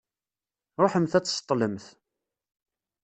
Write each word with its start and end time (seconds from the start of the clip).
Ṛuḥemt 0.83 1.13
ad 1.17 1.21
d-tseṭṭlemt. 1.23 1.85